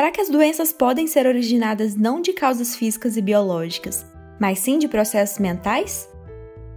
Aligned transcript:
Será 0.00 0.10
que 0.10 0.20
as 0.22 0.30
doenças 0.30 0.72
podem 0.72 1.06
ser 1.06 1.26
originadas 1.26 1.94
não 1.94 2.22
de 2.22 2.32
causas 2.32 2.74
físicas 2.74 3.18
e 3.18 3.20
biológicas, 3.20 4.06
mas 4.40 4.58
sim 4.58 4.78
de 4.78 4.88
processos 4.88 5.38
mentais? 5.38 6.08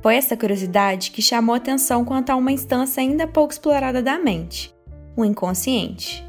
Foi 0.02 0.18
essa 0.18 0.36
curiosidade 0.36 1.09
que 1.09 1.21
chamou 1.21 1.55
atenção 1.55 2.04
quanto 2.04 2.31
a 2.31 2.36
uma 2.36 2.52
instância 2.52 2.99
ainda 2.99 3.25
pouco 3.25 3.54
explorada 3.54 4.02
da 4.02 4.20
mente, 4.20 4.75
o 5.16 5.23
inconsciente. 5.23 6.21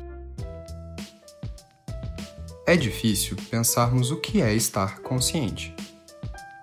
É 2.65 2.77
difícil 2.77 3.37
pensarmos 3.51 4.13
o 4.13 4.21
que 4.21 4.41
é 4.41 4.55
estar 4.55 5.01
consciente. 5.01 5.75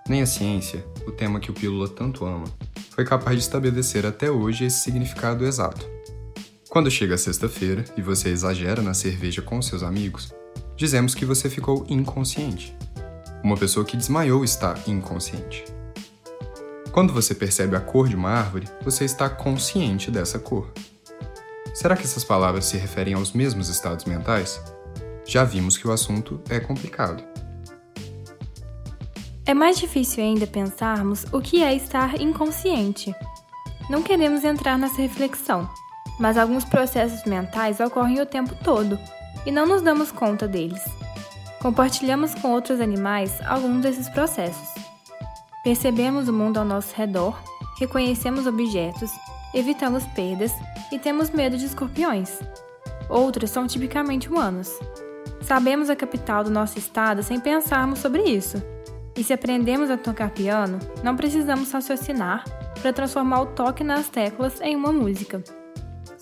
Nem 0.08 0.22
a 0.22 0.26
ciência, 0.26 0.82
o 1.06 1.12
tema 1.12 1.40
que 1.40 1.50
o 1.50 1.54
Pílula 1.54 1.90
tanto 1.90 2.24
ama, 2.24 2.46
foi 2.92 3.04
capaz 3.04 3.36
de 3.36 3.42
estabelecer 3.42 4.06
até 4.06 4.30
hoje 4.30 4.64
esse 4.64 4.80
significado 4.80 5.44
exato. 5.44 5.91
Quando 6.72 6.90
chega 6.90 7.18
sexta-feira 7.18 7.84
e 7.98 8.00
você 8.00 8.30
exagera 8.30 8.80
na 8.80 8.94
cerveja 8.94 9.42
com 9.42 9.60
seus 9.60 9.82
amigos, 9.82 10.32
dizemos 10.74 11.14
que 11.14 11.26
você 11.26 11.50
ficou 11.50 11.84
inconsciente. 11.86 12.74
Uma 13.44 13.58
pessoa 13.58 13.84
que 13.84 13.94
desmaiou 13.94 14.42
está 14.42 14.74
inconsciente. 14.86 15.66
Quando 16.90 17.12
você 17.12 17.34
percebe 17.34 17.76
a 17.76 17.80
cor 17.80 18.08
de 18.08 18.16
uma 18.16 18.30
árvore, 18.30 18.66
você 18.82 19.04
está 19.04 19.28
consciente 19.28 20.10
dessa 20.10 20.38
cor. 20.38 20.72
Será 21.74 21.94
que 21.94 22.04
essas 22.04 22.24
palavras 22.24 22.64
se 22.64 22.78
referem 22.78 23.12
aos 23.12 23.34
mesmos 23.34 23.68
estados 23.68 24.06
mentais? 24.06 24.58
Já 25.26 25.44
vimos 25.44 25.76
que 25.76 25.86
o 25.86 25.92
assunto 25.92 26.40
é 26.48 26.58
complicado. 26.58 27.22
É 29.44 29.52
mais 29.52 29.78
difícil 29.78 30.24
ainda 30.24 30.46
pensarmos 30.46 31.26
o 31.32 31.42
que 31.42 31.62
é 31.62 31.74
estar 31.74 32.18
inconsciente. 32.18 33.14
Não 33.90 34.02
queremos 34.02 34.42
entrar 34.42 34.78
nessa 34.78 35.02
reflexão, 35.02 35.68
mas 36.22 36.38
alguns 36.38 36.64
processos 36.64 37.24
mentais 37.24 37.80
ocorrem 37.80 38.20
o 38.20 38.26
tempo 38.26 38.54
todo 38.54 38.96
e 39.44 39.50
não 39.50 39.66
nos 39.66 39.82
damos 39.82 40.12
conta 40.12 40.46
deles. 40.46 40.80
Compartilhamos 41.60 42.32
com 42.36 42.52
outros 42.52 42.80
animais 42.80 43.40
alguns 43.44 43.82
desses 43.82 44.08
processos. 44.08 44.68
Percebemos 45.64 46.28
o 46.28 46.32
mundo 46.32 46.58
ao 46.58 46.64
nosso 46.64 46.94
redor, 46.94 47.36
reconhecemos 47.76 48.46
objetos, 48.46 49.10
evitamos 49.52 50.04
perdas 50.14 50.52
e 50.92 50.98
temos 50.98 51.28
medo 51.30 51.58
de 51.58 51.66
escorpiões. 51.66 52.38
Outros 53.08 53.50
são 53.50 53.66
tipicamente 53.66 54.28
humanos. 54.28 54.70
Sabemos 55.40 55.90
a 55.90 55.96
capital 55.96 56.44
do 56.44 56.50
nosso 56.50 56.78
estado 56.78 57.24
sem 57.24 57.40
pensarmos 57.40 57.98
sobre 57.98 58.22
isso. 58.22 58.62
E 59.16 59.24
se 59.24 59.32
aprendemos 59.32 59.90
a 59.90 59.96
tocar 59.96 60.30
piano, 60.30 60.78
não 61.02 61.16
precisamos 61.16 61.72
raciocinar 61.72 62.44
para 62.80 62.92
transformar 62.92 63.40
o 63.40 63.46
toque 63.46 63.82
nas 63.82 64.08
teclas 64.08 64.60
em 64.60 64.76
uma 64.76 64.92
música. 64.92 65.42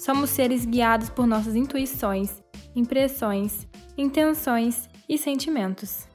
Somos 0.01 0.31
seres 0.31 0.65
guiados 0.65 1.11
por 1.11 1.27
nossas 1.27 1.55
intuições, 1.55 2.43
impressões, 2.75 3.69
intenções 3.99 4.89
e 5.07 5.19
sentimentos. 5.19 6.09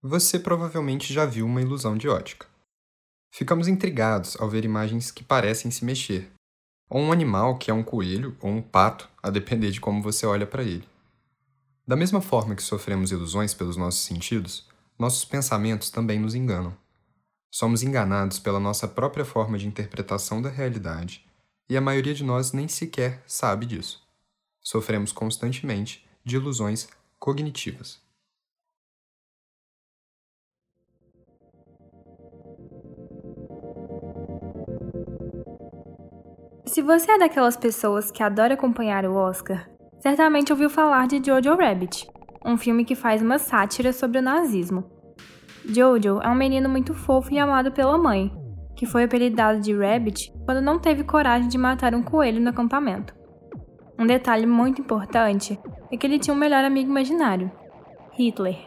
Você 0.00 0.38
provavelmente 0.38 1.12
já 1.12 1.26
viu 1.26 1.44
uma 1.44 1.60
ilusão 1.60 1.96
de 1.96 2.08
ótica. 2.08 2.46
Ficamos 3.32 3.66
intrigados 3.66 4.40
ao 4.40 4.48
ver 4.48 4.64
imagens 4.64 5.10
que 5.10 5.24
parecem 5.24 5.68
se 5.72 5.84
mexer, 5.84 6.30
ou 6.88 7.00
um 7.00 7.10
animal 7.10 7.58
que 7.58 7.68
é 7.68 7.74
um 7.74 7.82
coelho 7.82 8.36
ou 8.40 8.50
um 8.50 8.62
pato, 8.62 9.10
a 9.20 9.30
depender 9.30 9.72
de 9.72 9.80
como 9.80 10.00
você 10.00 10.24
olha 10.24 10.46
para 10.46 10.62
ele. 10.62 10.86
Da 11.84 11.96
mesma 11.96 12.20
forma 12.20 12.54
que 12.54 12.62
sofremos 12.62 13.10
ilusões 13.10 13.52
pelos 13.52 13.76
nossos 13.76 14.04
sentidos, 14.04 14.64
nossos 14.96 15.24
pensamentos 15.24 15.90
também 15.90 16.20
nos 16.20 16.36
enganam. 16.36 16.83
Somos 17.56 17.84
enganados 17.84 18.40
pela 18.40 18.58
nossa 18.58 18.88
própria 18.88 19.24
forma 19.24 19.56
de 19.56 19.68
interpretação 19.68 20.42
da 20.42 20.48
realidade, 20.48 21.24
e 21.68 21.76
a 21.76 21.80
maioria 21.80 22.12
de 22.12 22.24
nós 22.24 22.52
nem 22.52 22.66
sequer 22.66 23.22
sabe 23.28 23.64
disso. 23.64 24.02
Sofremos 24.60 25.12
constantemente 25.12 26.04
de 26.24 26.34
ilusões 26.34 26.88
cognitivas. 27.16 28.02
Se 36.66 36.82
você 36.82 37.12
é 37.12 37.18
daquelas 37.18 37.56
pessoas 37.56 38.10
que 38.10 38.24
adora 38.24 38.54
acompanhar 38.54 39.04
o 39.04 39.14
Oscar, 39.14 39.70
certamente 40.00 40.50
ouviu 40.50 40.68
falar 40.68 41.06
de 41.06 41.24
Jojo 41.24 41.54
Rabbit, 41.54 42.04
um 42.44 42.58
filme 42.58 42.84
que 42.84 42.96
faz 42.96 43.22
uma 43.22 43.38
sátira 43.38 43.92
sobre 43.92 44.18
o 44.18 44.22
nazismo. 44.22 44.93
Jojo 45.66 46.20
é 46.22 46.28
um 46.28 46.34
menino 46.34 46.68
muito 46.68 46.92
fofo 46.92 47.32
e 47.32 47.38
amado 47.38 47.72
pela 47.72 47.96
mãe, 47.96 48.30
que 48.76 48.84
foi 48.84 49.04
apelidado 49.04 49.60
de 49.60 49.74
Rabbit 49.74 50.32
quando 50.44 50.60
não 50.60 50.78
teve 50.78 51.04
coragem 51.04 51.48
de 51.48 51.56
matar 51.56 51.94
um 51.94 52.02
coelho 52.02 52.40
no 52.40 52.50
acampamento. 52.50 53.14
Um 53.98 54.06
detalhe 54.06 54.46
muito 54.46 54.82
importante 54.82 55.58
é 55.90 55.96
que 55.96 56.06
ele 56.06 56.18
tinha 56.18 56.34
um 56.34 56.38
melhor 56.38 56.64
amigo 56.64 56.90
imaginário, 56.90 57.50
Hitler. 58.12 58.58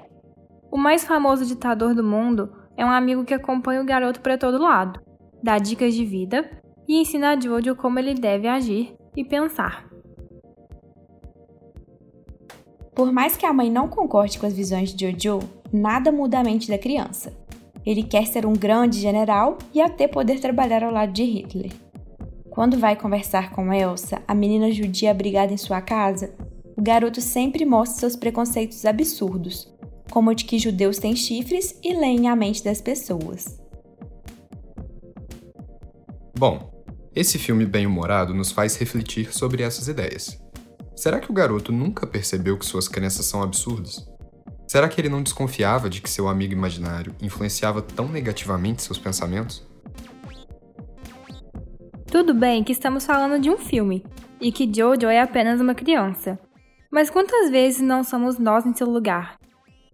O 0.71 0.77
mais 0.77 1.03
famoso 1.05 1.45
ditador 1.45 1.93
do 1.93 2.03
mundo 2.03 2.51
é 2.75 2.85
um 2.85 2.91
amigo 2.91 3.25
que 3.25 3.33
acompanha 3.33 3.81
o 3.81 3.85
garoto 3.85 4.21
para 4.21 4.37
todo 4.37 4.61
lado, 4.61 4.99
dá 5.43 5.57
dicas 5.57 5.93
de 5.93 6.03
vida 6.03 6.49
e 6.87 6.99
ensina 6.99 7.31
a 7.31 7.39
Jojo 7.39 7.75
como 7.75 7.99
ele 7.99 8.13
deve 8.13 8.47
agir 8.47 8.95
e 9.15 9.23
pensar. 9.23 9.87
Por 12.95 13.11
mais 13.11 13.37
que 13.37 13.45
a 13.45 13.53
mãe 13.53 13.69
não 13.69 13.87
concorde 13.87 14.39
com 14.39 14.47
as 14.47 14.53
visões 14.53 14.93
de 14.93 15.11
Jojo, 15.11 15.39
nada 15.71 16.11
muda 16.11 16.39
a 16.39 16.43
mente 16.43 16.67
da 16.67 16.77
criança. 16.77 17.33
Ele 17.85 18.03
quer 18.03 18.27
ser 18.27 18.45
um 18.45 18.53
grande 18.53 18.99
general 18.99 19.57
e 19.73 19.81
até 19.81 20.07
poder 20.07 20.39
trabalhar 20.39 20.83
ao 20.83 20.91
lado 20.91 21.13
de 21.13 21.23
Hitler. 21.23 21.71
Quando 22.49 22.77
vai 22.77 22.95
conversar 22.95 23.51
com 23.51 23.71
Elsa, 23.71 24.21
a 24.27 24.33
menina 24.33 24.71
judia 24.71 25.11
abrigada 25.11 25.53
em 25.53 25.57
sua 25.57 25.79
casa, 25.79 26.33
o 26.75 26.81
garoto 26.81 27.21
sempre 27.21 27.65
mostra 27.65 27.99
seus 27.99 28.15
preconceitos 28.15 28.83
absurdos, 28.85 29.73
como 30.11 30.31
o 30.31 30.33
de 30.33 30.45
que 30.45 30.59
judeus 30.59 30.97
têm 30.97 31.15
chifres 31.15 31.77
e 31.83 31.93
leem 31.93 32.27
a 32.27 32.35
mente 32.35 32.63
das 32.63 32.81
pessoas. 32.81 33.59
Bom, 36.37 36.71
esse 37.15 37.39
filme 37.39 37.65
bem-humorado 37.65 38.33
nos 38.33 38.51
faz 38.51 38.75
refletir 38.75 39.33
sobre 39.33 39.63
essas 39.63 39.87
ideias. 39.87 40.39
Será 40.95 41.19
que 41.19 41.31
o 41.31 41.33
garoto 41.33 41.71
nunca 41.71 42.05
percebeu 42.05 42.57
que 42.57 42.65
suas 42.65 42.87
crenças 42.87 43.25
são 43.25 43.41
absurdas? 43.41 44.07
Será 44.67 44.89
que 44.89 44.99
ele 44.99 45.07
não 45.07 45.23
desconfiava 45.23 45.89
de 45.89 46.01
que 46.01 46.09
seu 46.09 46.27
amigo 46.27 46.51
imaginário 46.51 47.15
influenciava 47.21 47.81
tão 47.81 48.09
negativamente 48.09 48.83
seus 48.83 48.97
pensamentos? 48.97 49.65
Tudo 52.11 52.33
bem 52.33 52.65
que 52.65 52.73
estamos 52.73 53.05
falando 53.05 53.41
de 53.41 53.49
um 53.49 53.57
filme 53.57 54.03
e 54.41 54.51
que 54.51 54.69
Jojo 54.71 55.07
é 55.07 55.21
apenas 55.21 55.61
uma 55.61 55.73
criança. 55.73 56.37
Mas 56.91 57.09
quantas 57.09 57.49
vezes 57.49 57.81
não 57.81 58.03
somos 58.03 58.37
nós 58.37 58.65
em 58.65 58.73
seu 58.73 58.89
lugar? 58.89 59.39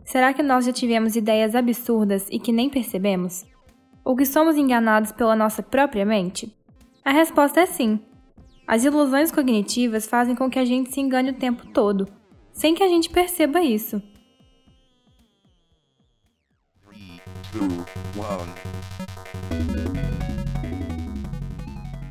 Será 0.04 0.34
que 0.34 0.42
nós 0.42 0.66
já 0.66 0.74
tivemos 0.74 1.16
ideias 1.16 1.56
absurdas 1.56 2.28
e 2.32 2.40
que 2.40 2.52
nem 2.52 2.68
percebemos? 2.68 3.46
Ou 4.04 4.16
que 4.16 4.26
somos 4.26 4.58
enganados 4.58 5.12
pela 5.12 5.36
nossa 5.36 5.62
própria 5.62 6.06
mente? 6.06 6.52
A 7.06 7.12
resposta 7.12 7.62
é 7.62 7.66
sim. 7.68 8.00
As 8.68 8.84
ilusões 8.84 9.32
cognitivas 9.32 10.08
fazem 10.08 10.36
com 10.36 10.50
que 10.50 10.58
a 10.58 10.66
gente 10.66 10.92
se 10.92 11.00
engane 11.00 11.30
o 11.30 11.36
tempo 11.36 11.68
todo, 11.68 12.08
sem 12.52 12.74
que 12.74 12.82
a 12.82 12.88
gente 12.88 13.10
perceba 13.10 13.62
isso. 13.62 14.02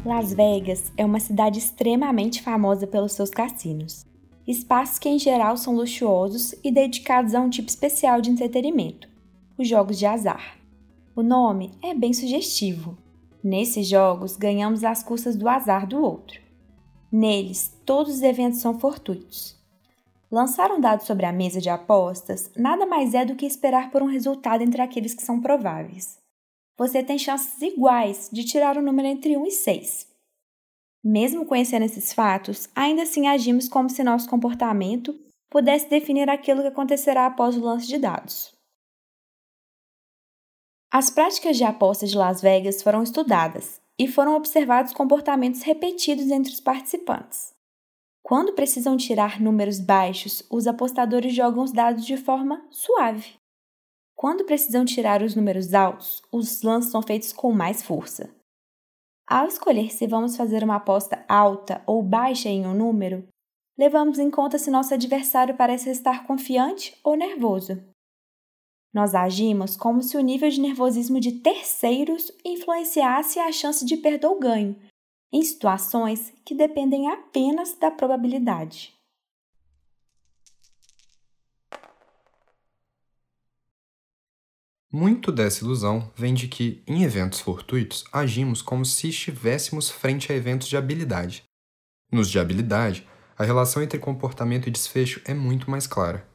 Las 0.04 0.32
Vegas 0.32 0.92
é 0.96 1.04
uma 1.04 1.20
cidade 1.20 1.58
extremamente 1.58 2.42
famosa 2.42 2.86
pelos 2.86 3.12
seus 3.12 3.30
cassinos. 3.30 4.04
Espaços 4.46 4.98
que, 4.98 5.08
em 5.08 5.18
geral, 5.18 5.56
são 5.56 5.76
luxuosos 5.76 6.54
e 6.64 6.70
dedicados 6.70 7.34
a 7.34 7.40
um 7.40 7.48
tipo 7.48 7.68
especial 7.68 8.20
de 8.20 8.30
entretenimento: 8.30 9.08
os 9.56 9.68
jogos 9.68 9.98
de 9.98 10.06
azar. 10.06 10.58
O 11.14 11.22
nome 11.22 11.70
é 11.82 11.94
bem 11.94 12.12
sugestivo, 12.12 12.96
Nesses 13.42 13.88
jogos, 13.88 14.36
ganhamos 14.36 14.84
às 14.84 15.02
custas 15.02 15.34
do 15.34 15.48
azar 15.48 15.84
do 15.84 16.00
outro. 16.00 16.40
Neles, 17.10 17.76
todos 17.84 18.14
os 18.14 18.22
eventos 18.22 18.60
são 18.60 18.78
fortuitos. 18.78 19.60
Lançar 20.32 20.72
um 20.72 20.80
dado 20.80 21.04
sobre 21.04 21.26
a 21.26 21.32
mesa 21.32 21.60
de 21.60 21.68
apostas 21.68 22.50
nada 22.56 22.86
mais 22.86 23.12
é 23.12 23.22
do 23.22 23.36
que 23.36 23.44
esperar 23.44 23.90
por 23.90 24.02
um 24.02 24.06
resultado 24.06 24.62
entre 24.62 24.80
aqueles 24.80 25.12
que 25.12 25.22
são 25.22 25.38
prováveis. 25.38 26.16
Você 26.78 27.02
tem 27.02 27.18
chances 27.18 27.60
iguais 27.60 28.30
de 28.32 28.42
tirar 28.42 28.78
o 28.78 28.82
número 28.82 29.06
entre 29.06 29.36
1 29.36 29.46
e 29.46 29.50
6. 29.50 30.08
Mesmo 31.04 31.44
conhecendo 31.44 31.84
esses 31.84 32.14
fatos, 32.14 32.66
ainda 32.74 33.02
assim 33.02 33.28
agimos 33.28 33.68
como 33.68 33.90
se 33.90 34.02
nosso 34.02 34.26
comportamento 34.26 35.14
pudesse 35.50 35.90
definir 35.90 36.30
aquilo 36.30 36.62
que 36.62 36.68
acontecerá 36.68 37.26
após 37.26 37.54
o 37.54 37.60
lance 37.60 37.86
de 37.86 37.98
dados. 37.98 38.54
As 40.90 41.10
práticas 41.10 41.58
de 41.58 41.64
apostas 41.64 42.10
de 42.10 42.16
Las 42.16 42.40
Vegas 42.40 42.82
foram 42.82 43.02
estudadas 43.02 43.82
e 43.98 44.08
foram 44.08 44.34
observados 44.34 44.94
comportamentos 44.94 45.60
repetidos 45.60 46.30
entre 46.30 46.54
os 46.54 46.60
participantes. 46.60 47.52
Quando 48.22 48.52
precisam 48.52 48.96
tirar 48.96 49.40
números 49.40 49.80
baixos, 49.80 50.44
os 50.48 50.66
apostadores 50.66 51.34
jogam 51.34 51.64
os 51.64 51.72
dados 51.72 52.06
de 52.06 52.16
forma 52.16 52.64
suave. 52.70 53.34
Quando 54.14 54.44
precisam 54.44 54.84
tirar 54.84 55.22
os 55.22 55.34
números 55.34 55.74
altos, 55.74 56.22
os 56.30 56.62
lances 56.62 56.92
são 56.92 57.02
feitos 57.02 57.32
com 57.32 57.52
mais 57.52 57.82
força. 57.82 58.30
Ao 59.26 59.46
escolher 59.46 59.90
se 59.90 60.06
vamos 60.06 60.36
fazer 60.36 60.62
uma 60.62 60.76
aposta 60.76 61.24
alta 61.28 61.82
ou 61.86 62.02
baixa 62.02 62.48
em 62.48 62.64
um 62.64 62.74
número, 62.74 63.26
levamos 63.76 64.18
em 64.18 64.30
conta 64.30 64.58
se 64.58 64.70
nosso 64.70 64.94
adversário 64.94 65.56
parece 65.56 65.90
estar 65.90 66.24
confiante 66.24 66.96
ou 67.02 67.16
nervoso. 67.16 67.82
Nós 68.94 69.14
agimos 69.14 69.76
como 69.76 70.02
se 70.02 70.16
o 70.16 70.20
nível 70.20 70.50
de 70.50 70.60
nervosismo 70.60 71.18
de 71.18 71.40
terceiros 71.40 72.30
influenciasse 72.44 73.40
a 73.40 73.50
chance 73.50 73.84
de 73.84 73.96
perder 73.96 74.26
ou 74.26 74.38
ganho, 74.38 74.76
em 75.32 75.42
situações 75.42 76.32
que 76.44 76.54
dependem 76.54 77.08
apenas 77.10 77.74
da 77.78 77.90
probabilidade. 77.90 78.94
Muito 84.94 85.32
dessa 85.32 85.64
ilusão 85.64 86.12
vem 86.14 86.34
de 86.34 86.46
que, 86.48 86.82
em 86.86 87.02
eventos 87.02 87.40
fortuitos, 87.40 88.04
agimos 88.12 88.60
como 88.60 88.84
se 88.84 89.08
estivéssemos 89.08 89.88
frente 89.88 90.30
a 90.30 90.36
eventos 90.36 90.68
de 90.68 90.76
habilidade. 90.76 91.44
Nos 92.12 92.28
de 92.28 92.38
habilidade, 92.38 93.08
a 93.38 93.42
relação 93.42 93.82
entre 93.82 93.98
comportamento 93.98 94.68
e 94.68 94.70
desfecho 94.70 95.22
é 95.24 95.32
muito 95.32 95.70
mais 95.70 95.86
clara. 95.86 96.28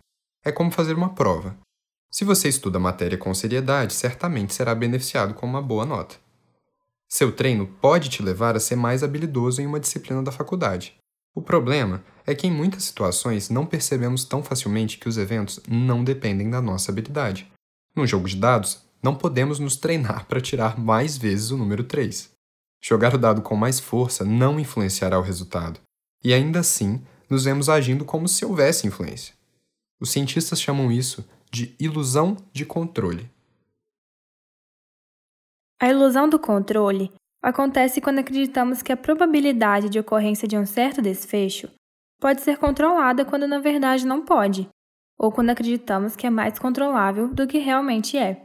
É 0.43 0.51
como 0.51 0.71
fazer 0.71 0.95
uma 0.95 1.13
prova. 1.13 1.55
Se 2.09 2.25
você 2.25 2.49
estuda 2.49 2.79
a 2.79 2.81
matéria 2.81 3.17
com 3.17 3.31
seriedade, 3.31 3.93
certamente 3.93 4.55
será 4.55 4.73
beneficiado 4.73 5.35
com 5.35 5.45
uma 5.45 5.61
boa 5.61 5.85
nota. 5.85 6.15
Seu 7.09 7.31
treino 7.31 7.67
pode 7.81 8.09
te 8.09 8.21
levar 8.21 8.55
a 8.55 8.59
ser 8.59 8.75
mais 8.75 9.03
habilidoso 9.03 9.61
em 9.61 9.65
uma 9.65 9.79
disciplina 9.79 10.21
da 10.21 10.31
faculdade. 10.31 10.95
O 11.33 11.41
problema 11.41 12.03
é 12.25 12.35
que 12.35 12.47
em 12.47 12.51
muitas 12.51 12.83
situações 12.83 13.49
não 13.49 13.65
percebemos 13.65 14.25
tão 14.25 14.43
facilmente 14.43 14.97
que 14.97 15.07
os 15.07 15.17
eventos 15.17 15.59
não 15.67 16.03
dependem 16.03 16.49
da 16.49 16.61
nossa 16.61 16.91
habilidade. 16.91 17.49
No 17.95 18.05
jogo 18.05 18.27
de 18.27 18.35
dados, 18.35 18.81
não 19.01 19.15
podemos 19.15 19.59
nos 19.59 19.75
treinar 19.75 20.25
para 20.25 20.41
tirar 20.41 20.79
mais 20.79 21.17
vezes 21.17 21.51
o 21.51 21.57
número 21.57 21.83
3. 21.83 22.31
Jogar 22.83 23.15
o 23.15 23.17
dado 23.17 23.41
com 23.41 23.55
mais 23.55 23.79
força 23.79 24.25
não 24.25 24.59
influenciará 24.59 25.17
o 25.19 25.23
resultado, 25.23 25.79
e 26.23 26.33
ainda 26.33 26.59
assim 26.59 27.01
nos 27.29 27.45
vemos 27.45 27.69
agindo 27.69 28.03
como 28.03 28.27
se 28.27 28.43
houvesse 28.45 28.87
influência. 28.87 29.33
Os 29.99 30.09
cientistas 30.11 30.61
chamam 30.61 30.91
isso 30.91 31.27
de 31.51 31.75
ilusão 31.79 32.37
de 32.53 32.65
controle. 32.65 33.29
A 35.79 35.89
ilusão 35.89 36.27
do 36.27 36.39
controle 36.39 37.11
acontece 37.41 38.01
quando 38.01 38.19
acreditamos 38.19 38.81
que 38.81 38.91
a 38.91 38.97
probabilidade 38.97 39.89
de 39.89 39.99
ocorrência 39.99 40.47
de 40.47 40.57
um 40.57 40.65
certo 40.65 41.01
desfecho 41.01 41.69
pode 42.19 42.41
ser 42.41 42.57
controlada 42.57 43.23
quando 43.23 43.47
na 43.47 43.59
verdade 43.59 44.05
não 44.05 44.25
pode 44.25 44.67
ou 45.19 45.31
quando 45.31 45.49
acreditamos 45.49 46.15
que 46.15 46.27
é 46.27 46.29
mais 46.29 46.59
controlável 46.59 47.27
do 47.27 47.47
que 47.47 47.57
realmente 47.57 48.17
é. 48.17 48.43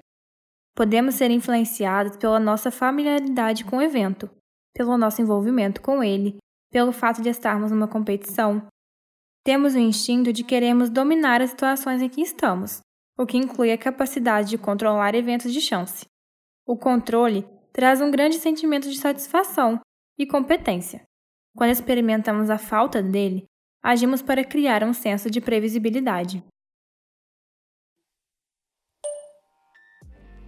Podemos 0.74 1.14
ser 1.14 1.30
influenciados 1.30 2.16
pela 2.16 2.40
nossa 2.40 2.70
familiaridade 2.70 3.64
com 3.64 3.76
o 3.76 3.82
evento, 3.82 4.30
pelo 4.74 4.96
nosso 4.96 5.20
envolvimento 5.20 5.82
com 5.82 6.02
ele, 6.02 6.38
pelo 6.70 6.92
fato 6.92 7.20
de 7.20 7.28
estarmos 7.28 7.70
numa 7.70 7.86
competição. 7.86 8.66
Temos 9.44 9.74
o 9.74 9.78
instinto 9.78 10.32
de 10.32 10.44
queremos 10.44 10.88
dominar 10.88 11.42
as 11.42 11.50
situações 11.50 12.00
em 12.00 12.08
que 12.08 12.22
estamos, 12.22 12.80
o 13.18 13.26
que 13.26 13.36
inclui 13.36 13.70
a 13.70 13.78
capacidade 13.78 14.48
de 14.48 14.56
controlar 14.56 15.14
eventos 15.14 15.52
de 15.52 15.60
chance. 15.60 16.06
O 16.64 16.76
controle 16.76 17.44
traz 17.72 18.00
um 18.00 18.10
grande 18.10 18.36
sentimento 18.36 18.88
de 18.88 18.96
satisfação 18.96 19.80
e 20.16 20.24
competência. 20.24 21.02
Quando 21.56 21.70
experimentamos 21.70 22.50
a 22.50 22.56
falta 22.56 23.02
dele, 23.02 23.46
agimos 23.82 24.22
para 24.22 24.44
criar 24.44 24.84
um 24.84 24.92
senso 24.92 25.28
de 25.28 25.40
previsibilidade. 25.40 26.42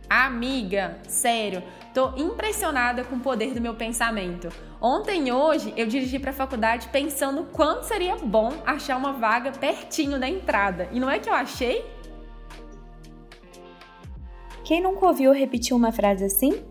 Amiga, 0.08 1.00
sério, 1.08 1.64
tô 1.92 2.14
impressionada 2.16 3.02
com 3.02 3.16
o 3.16 3.20
poder 3.20 3.52
do 3.52 3.60
meu 3.60 3.74
pensamento. 3.74 4.48
Ontem 4.80 5.28
e 5.28 5.32
hoje 5.32 5.74
eu 5.76 5.86
dirigi 5.88 6.20
para 6.20 6.30
a 6.30 6.34
faculdade 6.34 6.88
pensando 6.90 7.44
quanto 7.46 7.84
seria 7.84 8.16
bom 8.16 8.62
achar 8.64 8.96
uma 8.96 9.14
vaga 9.14 9.50
pertinho 9.50 10.20
da 10.20 10.28
entrada. 10.28 10.88
E 10.92 11.00
não 11.00 11.10
é 11.10 11.18
que 11.18 11.28
eu 11.28 11.34
achei? 11.34 11.93
Quem 14.64 14.82
nunca 14.82 15.06
ouviu 15.06 15.30
repetir 15.30 15.76
uma 15.76 15.92
frase 15.92 16.24
assim? 16.24 16.64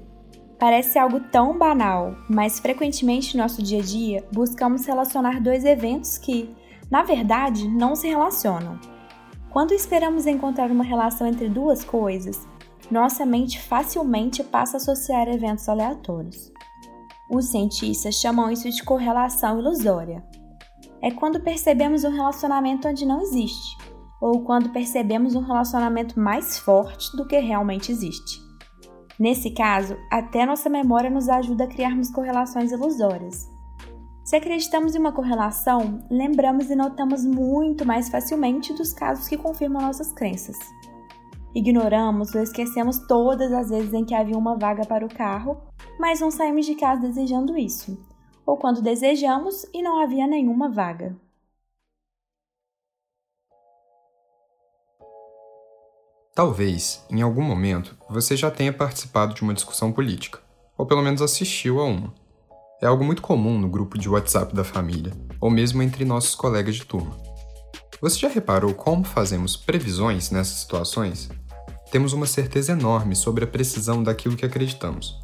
Parece 0.58 0.98
algo 0.98 1.20
tão 1.20 1.60
banal, 1.60 2.16
mas 2.28 2.60
frequentemente 2.60 3.38
no 3.38 3.44
nosso 3.44 3.62
dia 3.62 3.80
a 3.80 3.84
dia 3.84 4.28
buscamos 4.34 4.84
relacionar 4.84 5.40
dois 5.40 5.64
eventos 5.64 6.18
que, 6.18 6.50
na 6.90 7.04
verdade, 7.04 7.68
não 7.68 7.96
se 7.96 8.08
relacionam. 8.08 8.80
Quando 9.52 9.74
esperamos 9.74 10.26
encontrar 10.26 10.72
uma 10.72 10.84
relação 10.84 11.28
entre 11.28 11.48
duas 11.48 11.84
coisas, 11.84 12.48
nossa 12.90 13.28
mente 13.28 13.62
facilmente 13.62 14.44
passa 14.44 14.78
a 14.78 14.80
associar 14.80 15.28
eventos 15.28 15.70
aleatórios. 15.70 16.52
Os 17.30 17.46
cientistas 17.46 18.16
chamam 18.16 18.50
isso 18.50 18.70
de 18.72 18.84
correlação 18.84 19.60
ilusória. 19.60 20.24
É 21.00 21.12
quando 21.12 21.42
percebemos 21.42 22.04
um 22.04 22.12
relacionamento 22.12 22.88
onde 22.88 23.06
não 23.06 23.22
existe, 23.22 23.78
ou 24.24 24.42
quando 24.42 24.70
percebemos 24.70 25.36
um 25.36 25.42
relacionamento 25.42 26.18
mais 26.18 26.58
forte 26.58 27.14
do 27.18 27.28
que 27.28 27.38
realmente 27.40 27.92
existe. 27.92 28.42
Nesse 29.20 29.52
caso, 29.52 29.98
até 30.10 30.46
nossa 30.46 30.70
memória 30.70 31.10
nos 31.10 31.28
ajuda 31.28 31.66
a 31.66 31.68
criarmos 31.68 32.10
correlações 32.10 32.72
ilusórias. 32.72 33.50
Se 34.24 34.38
acreditamos 34.38 34.96
em 34.96 35.00
uma 35.00 35.12
correlação, 35.12 36.00
lembramos 36.10 36.70
e 36.70 36.76
notamos 36.76 37.26
muito 37.26 37.86
mais 37.86 38.08
facilmente 38.08 38.72
dos 38.74 38.94
casos 38.94 39.28
que 39.28 39.36
confirmam 39.36 39.82
nossas 39.82 40.14
crenças. 40.14 40.58
Ignoramos 41.54 42.34
ou 42.34 42.42
esquecemos 42.42 43.00
todas 43.06 43.52
as 43.52 43.72
vezes 43.72 43.94
em 43.94 44.06
que 44.06 44.16
havia 44.16 44.38
uma 44.38 44.58
vaga 44.58 44.86
para 44.86 45.06
o 45.06 45.14
carro, 45.14 45.58
mas 46.00 46.22
não 46.22 46.32
saímos 46.32 46.66
de 46.66 46.76
casa 46.76 47.02
desejando 47.02 47.58
isso, 47.58 48.02
ou 48.46 48.56
quando 48.56 48.82
desejamos 48.82 49.66
e 49.74 49.82
não 49.82 50.02
havia 50.02 50.26
nenhuma 50.26 50.70
vaga. 50.70 51.14
Talvez, 56.36 57.04
em 57.10 57.22
algum 57.22 57.44
momento, 57.44 57.96
você 58.10 58.36
já 58.36 58.50
tenha 58.50 58.74
participado 58.74 59.34
de 59.34 59.42
uma 59.42 59.54
discussão 59.54 59.92
política, 59.92 60.40
ou 60.78 60.86
pelo 60.86 61.02
menos 61.02 61.22
assistiu 61.22 61.80
a 61.80 61.86
uma. 61.86 62.14
É 62.82 62.86
algo 62.86 63.04
muito 63.04 63.22
comum 63.22 63.58
no 63.60 63.70
grupo 63.70 63.98
de 63.98 64.10
WhatsApp 64.10 64.56
da 64.56 64.64
família, 64.64 65.14
ou 65.40 65.50
mesmo 65.50 65.82
entre 65.82 66.04
nossos 66.04 66.36
colegas 66.36 66.76
de 66.76 66.86
turma. 66.86 67.18
Você 68.02 68.20
já 68.20 68.28
reparou 68.28 68.74
como 68.74 69.04
fazemos 69.04 69.56
previsões 69.56 70.32
nessas 70.32 70.58
situações? 70.58 71.30
temos 71.94 72.12
uma 72.12 72.26
certeza 72.26 72.72
enorme 72.72 73.16
sobre 73.16 73.44
a 73.44 73.48
precisão 73.48 74.02
daquilo 74.02 74.36
que 74.36 74.44
acreditamos. 74.44 75.16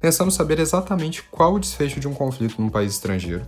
Pensamos 0.00 0.34
saber 0.34 0.58
exatamente 0.58 1.22
qual 1.22 1.54
o 1.54 1.60
desfecho 1.60 2.00
de 2.00 2.08
um 2.08 2.12
conflito 2.12 2.60
num 2.60 2.68
país 2.68 2.94
estrangeiro, 2.94 3.46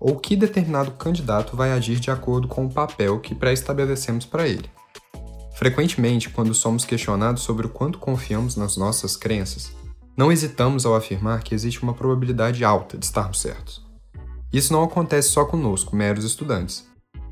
ou 0.00 0.16
que 0.16 0.34
determinado 0.34 0.92
candidato 0.92 1.54
vai 1.54 1.70
agir 1.70 2.00
de 2.00 2.10
acordo 2.10 2.48
com 2.48 2.64
o 2.64 2.72
papel 2.72 3.20
que 3.20 3.34
pré-estabelecemos 3.34 4.24
para 4.24 4.48
ele. 4.48 4.70
Frequentemente, 5.58 6.30
quando 6.30 6.54
somos 6.54 6.84
questionados 6.84 7.42
sobre 7.42 7.66
o 7.66 7.68
quanto 7.68 7.98
confiamos 7.98 8.54
nas 8.54 8.76
nossas 8.76 9.16
crenças, 9.16 9.72
não 10.16 10.30
hesitamos 10.30 10.86
ao 10.86 10.94
afirmar 10.94 11.42
que 11.42 11.52
existe 11.52 11.82
uma 11.82 11.92
probabilidade 11.92 12.64
alta 12.64 12.96
de 12.96 13.04
estarmos 13.04 13.40
certos. 13.40 13.84
Isso 14.52 14.72
não 14.72 14.84
acontece 14.84 15.30
só 15.30 15.44
conosco, 15.44 15.96
meros 15.96 16.24
estudantes. 16.24 16.86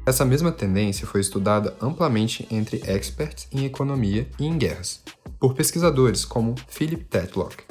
Essa 0.04 0.24
mesma 0.24 0.50
tendência 0.50 1.06
foi 1.06 1.20
estudada 1.20 1.76
amplamente 1.80 2.48
entre 2.50 2.82
experts 2.84 3.46
em 3.52 3.64
economia 3.64 4.28
e 4.40 4.44
em 4.44 4.58
guerras, 4.58 5.04
por 5.38 5.54
pesquisadores 5.54 6.24
como 6.24 6.56
Philip 6.66 7.04
Tetlock. 7.04 7.62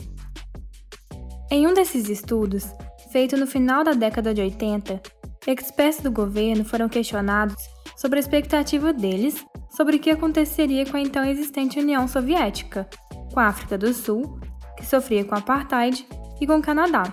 Em 1.52 1.68
um 1.68 1.74
desses 1.74 2.08
estudos, 2.08 2.66
feito 3.12 3.36
no 3.36 3.46
final 3.46 3.84
da 3.84 3.92
década 3.92 4.34
de 4.34 4.40
80, 4.40 5.02
experts 5.48 6.00
do 6.00 6.10
governo 6.10 6.64
foram 6.64 6.88
questionados 6.88 7.62
sobre 7.98 8.20
a 8.20 8.22
expectativa 8.22 8.94
deles 8.94 9.36
sobre 9.76 9.98
o 9.98 10.00
que 10.00 10.10
aconteceria 10.10 10.86
com 10.86 10.98
a 10.98 11.02
então 11.02 11.26
existente 11.26 11.80
União 11.80 12.08
Soviética, 12.08 12.90
com 13.34 13.40
a 13.40 13.48
África 13.48 13.78
do 13.78 13.94
Sul, 13.94 14.40
que 14.78 14.86
sofria 14.86 15.26
com 15.26 15.36
apartheid, 15.36 16.08
e 16.40 16.48
com 16.48 16.58
o 16.58 16.62
Canadá. 16.62 17.04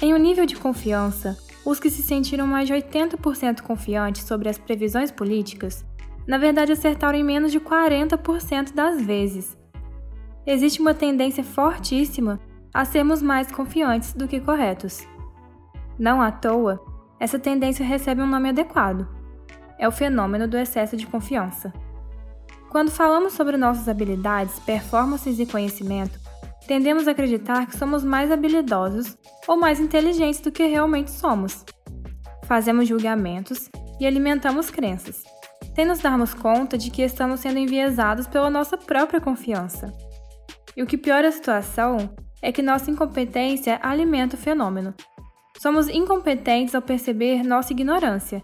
Em 0.00 0.14
um 0.14 0.18
nível 0.18 0.46
de 0.46 0.56
confiança, 0.56 1.36
os 1.64 1.80
que 1.80 1.90
se 1.90 2.02
sentiram 2.02 2.46
mais 2.46 2.68
de 2.68 2.74
80% 2.74 3.62
confiantes 3.62 4.22
sobre 4.22 4.48
as 4.48 4.56
previsões 4.56 5.10
políticas, 5.10 5.84
na 6.26 6.38
verdade 6.38 6.72
acertaram 6.72 7.18
em 7.18 7.24
menos 7.24 7.50
de 7.50 7.60
40% 7.60 8.72
das 8.74 9.02
vezes. 9.02 9.56
Existe 10.46 10.80
uma 10.80 10.94
tendência 10.94 11.42
fortíssima 11.42 12.40
a 12.72 12.84
sermos 12.84 13.20
mais 13.20 13.50
confiantes 13.50 14.12
do 14.12 14.28
que 14.28 14.40
corretos. 14.40 15.06
Não 15.98 16.22
à 16.22 16.30
toa, 16.30 16.80
essa 17.18 17.38
tendência 17.38 17.84
recebe 17.84 18.22
um 18.22 18.26
nome 18.26 18.50
adequado. 18.50 19.17
É 19.78 19.86
o 19.86 19.92
fenômeno 19.92 20.48
do 20.48 20.56
excesso 20.56 20.96
de 20.96 21.06
confiança. 21.06 21.72
Quando 22.68 22.90
falamos 22.90 23.32
sobre 23.32 23.56
nossas 23.56 23.88
habilidades, 23.88 24.58
performances 24.60 25.38
e 25.38 25.46
conhecimento, 25.46 26.18
tendemos 26.66 27.08
a 27.08 27.12
acreditar 27.12 27.66
que 27.66 27.76
somos 27.76 28.04
mais 28.04 28.30
habilidosos 28.30 29.16
ou 29.46 29.56
mais 29.56 29.80
inteligentes 29.80 30.40
do 30.40 30.52
que 30.52 30.66
realmente 30.66 31.10
somos. 31.10 31.64
Fazemos 32.44 32.88
julgamentos 32.88 33.70
e 33.98 34.06
alimentamos 34.06 34.70
crenças, 34.70 35.22
sem 35.74 35.86
nos 35.86 36.00
darmos 36.00 36.34
conta 36.34 36.76
de 36.76 36.90
que 36.90 37.02
estamos 37.02 37.40
sendo 37.40 37.58
enviesados 37.58 38.26
pela 38.26 38.50
nossa 38.50 38.76
própria 38.76 39.20
confiança. 39.20 39.92
E 40.76 40.82
o 40.82 40.86
que 40.86 40.98
piora 40.98 41.28
a 41.28 41.32
situação 41.32 42.14
é 42.42 42.52
que 42.52 42.62
nossa 42.62 42.90
incompetência 42.90 43.80
alimenta 43.82 44.36
o 44.36 44.38
fenômeno. 44.38 44.94
somos 45.60 45.88
incompetentes 45.88 46.74
ao 46.74 46.82
perceber 46.82 47.42
nossa 47.42 47.72
ignorância. 47.72 48.40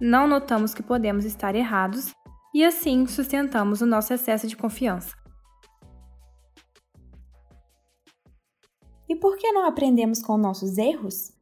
Não 0.00 0.28
notamos 0.28 0.74
que 0.74 0.82
podemos 0.82 1.24
estar 1.24 1.54
errados 1.54 2.12
e 2.54 2.62
assim 2.62 3.06
sustentamos 3.06 3.80
o 3.80 3.86
nosso 3.86 4.12
excesso 4.12 4.46
de 4.46 4.54
confiança. 4.54 5.16
E 9.08 9.16
por 9.16 9.38
que 9.38 9.50
não 9.52 9.64
aprendemos 9.64 10.20
com 10.20 10.36
nossos 10.36 10.76
erros? 10.76 11.32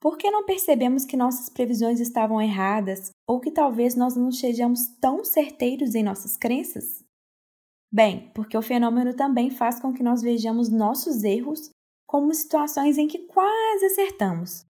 Por 0.00 0.16
que 0.16 0.30
não 0.30 0.44
percebemos 0.44 1.04
que 1.04 1.16
nossas 1.16 1.48
previsões 1.48 1.98
estavam 1.98 2.40
erradas 2.40 3.10
ou 3.26 3.40
que 3.40 3.50
talvez 3.50 3.96
nós 3.96 4.14
não 4.14 4.30
sejamos 4.30 4.86
tão 5.00 5.24
certeiros 5.24 5.96
em 5.96 6.04
nossas 6.04 6.36
crenças? 6.36 7.02
Bem, 7.90 8.30
porque 8.32 8.56
o 8.56 8.62
fenômeno 8.62 9.12
também 9.14 9.50
faz 9.50 9.80
com 9.80 9.92
que 9.92 10.04
nós 10.04 10.22
vejamos 10.22 10.68
nossos 10.68 11.24
erros 11.24 11.70
como 12.06 12.32
situações 12.32 12.96
em 12.96 13.08
que 13.08 13.26
quase 13.26 13.86
acertamos. 13.86 14.67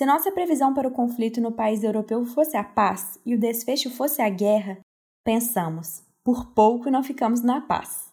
Se 0.00 0.06
nossa 0.06 0.32
previsão 0.32 0.72
para 0.72 0.88
o 0.88 0.90
conflito 0.90 1.42
no 1.42 1.52
país 1.52 1.84
europeu 1.84 2.24
fosse 2.24 2.56
a 2.56 2.64
paz 2.64 3.20
e 3.22 3.34
o 3.34 3.38
desfecho 3.38 3.90
fosse 3.90 4.22
a 4.22 4.30
guerra, 4.30 4.80
pensamos, 5.22 6.02
por 6.24 6.54
pouco 6.54 6.90
não 6.90 7.02
ficamos 7.02 7.42
na 7.42 7.60
paz. 7.60 8.10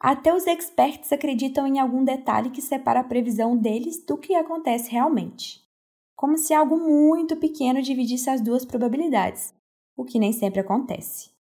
Até 0.00 0.34
os 0.34 0.48
experts 0.48 1.12
acreditam 1.12 1.64
em 1.64 1.78
algum 1.78 2.02
detalhe 2.02 2.50
que 2.50 2.60
separa 2.60 2.98
a 2.98 3.04
previsão 3.04 3.56
deles 3.56 4.04
do 4.04 4.18
que 4.18 4.34
acontece 4.34 4.90
realmente. 4.90 5.62
Como 6.16 6.36
se 6.36 6.52
algo 6.52 6.76
muito 6.76 7.36
pequeno 7.36 7.80
dividisse 7.80 8.28
as 8.28 8.40
duas 8.40 8.64
probabilidades, 8.64 9.54
o 9.96 10.04
que 10.04 10.18
nem 10.18 10.32
sempre 10.32 10.58
acontece. 10.58 11.35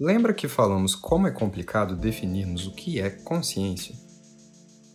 Lembra 0.00 0.32
que 0.32 0.46
falamos 0.46 0.94
como 0.94 1.26
é 1.26 1.30
complicado 1.32 1.96
definirmos 1.96 2.68
o 2.68 2.70
que 2.70 3.00
é 3.00 3.10
consciência? 3.10 3.96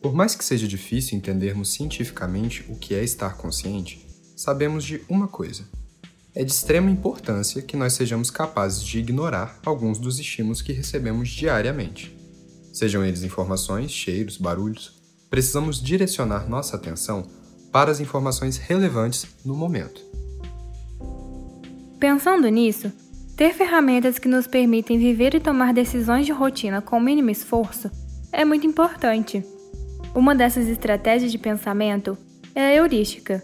Por 0.01 0.13
mais 0.13 0.33
que 0.33 0.45
seja 0.45 0.65
difícil 0.65 1.17
entendermos 1.17 1.73
cientificamente 1.73 2.65
o 2.69 2.77
que 2.77 2.95
é 2.95 3.03
estar 3.03 3.35
consciente, 3.35 4.07
sabemos 4.33 4.85
de 4.85 5.01
uma 5.09 5.27
coisa. 5.27 5.65
É 6.33 6.41
de 6.45 6.53
extrema 6.53 6.89
importância 6.89 7.61
que 7.61 7.75
nós 7.75 7.91
sejamos 7.91 8.31
capazes 8.31 8.81
de 8.81 8.99
ignorar 8.99 9.59
alguns 9.65 9.99
dos 9.99 10.19
estímulos 10.19 10.61
que 10.61 10.71
recebemos 10.71 11.27
diariamente. 11.27 12.17
Sejam 12.71 13.03
eles 13.03 13.23
informações, 13.23 13.91
cheiros, 13.91 14.37
barulhos, 14.37 15.01
precisamos 15.29 15.81
direcionar 15.81 16.49
nossa 16.49 16.77
atenção 16.77 17.27
para 17.73 17.91
as 17.91 17.99
informações 17.99 18.55
relevantes 18.55 19.27
no 19.43 19.53
momento. 19.53 20.01
Pensando 21.99 22.47
nisso, 22.47 22.89
ter 23.35 23.53
ferramentas 23.53 24.19
que 24.19 24.27
nos 24.27 24.47
permitem 24.47 24.97
viver 24.97 25.33
e 25.35 25.39
tomar 25.39 25.73
decisões 25.73 26.25
de 26.25 26.31
rotina 26.31 26.81
com 26.81 26.99
mínimo 26.99 27.29
esforço 27.29 27.89
é 28.31 28.45
muito 28.45 28.65
importante. 28.67 29.43
Uma 30.15 30.35
dessas 30.35 30.67
estratégias 30.67 31.31
de 31.31 31.37
pensamento 31.37 32.17
é 32.53 32.61
a 32.61 32.75
heurística, 32.75 33.43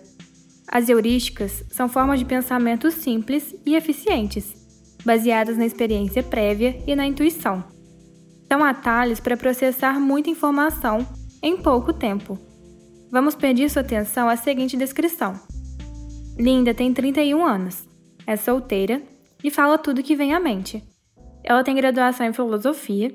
as 0.71 0.87
heurísticas 0.87 1.63
são 1.71 1.89
formas 1.89 2.19
de 2.19 2.25
pensamento 2.25 2.91
simples 2.91 3.55
e 3.65 3.75
eficientes, 3.75 4.53
baseadas 5.03 5.57
na 5.57 5.65
experiência 5.65 6.21
prévia 6.21 6.79
e 6.85 6.95
na 6.95 7.07
intuição. 7.07 7.63
São 8.47 8.63
atalhos 8.63 9.19
para 9.19 9.35
processar 9.35 9.99
muita 9.99 10.29
informação 10.29 11.07
em 11.41 11.57
pouco 11.57 11.91
tempo. 11.91 12.37
Vamos 13.11 13.33
pedir 13.33 13.69
sua 13.69 13.81
atenção 13.81 14.29
à 14.29 14.35
seguinte 14.35 14.77
descrição. 14.77 15.39
Linda 16.37 16.71
tem 16.71 16.93
31 16.93 17.43
anos, 17.43 17.87
é 18.27 18.35
solteira 18.35 19.01
e 19.43 19.49
fala 19.49 19.77
tudo 19.77 20.03
que 20.03 20.15
vem 20.15 20.33
à 20.33 20.39
mente. 20.39 20.83
Ela 21.43 21.63
tem 21.63 21.75
graduação 21.75 22.25
em 22.25 22.33
filosofia. 22.33 23.13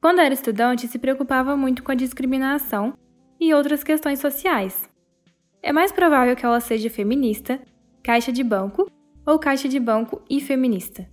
Quando 0.00 0.20
era 0.20 0.32
estudante, 0.32 0.86
se 0.86 0.98
preocupava 0.98 1.56
muito 1.56 1.82
com 1.82 1.92
a 1.92 1.96
discriminação 1.96 2.94
e 3.40 3.52
outras 3.52 3.82
questões 3.82 4.20
sociais. 4.20 4.88
É 5.62 5.72
mais 5.72 5.90
provável 5.90 6.36
que 6.36 6.46
ela 6.46 6.60
seja 6.60 6.88
feminista, 6.88 7.60
caixa 8.02 8.30
de 8.30 8.44
banco 8.44 8.90
ou 9.26 9.38
caixa 9.38 9.68
de 9.68 9.80
banco 9.80 10.22
e 10.30 10.40
feminista. 10.40 11.08